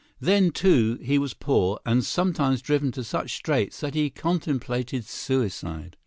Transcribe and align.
Then, 0.19 0.49
too, 0.49 0.97
he 1.03 1.19
was 1.19 1.35
poor, 1.35 1.79
and 1.85 2.03
sometimes 2.03 2.63
driven 2.63 2.91
to 2.93 3.03
such 3.03 3.35
straits 3.35 3.81
that 3.81 3.93
he 3.93 4.09
contemplated 4.09 5.05
suicide. 5.05 5.95